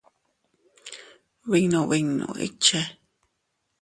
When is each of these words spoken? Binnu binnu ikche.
Binnu 1.49 1.81
binnu 1.89 2.29
ikche. 2.47 2.81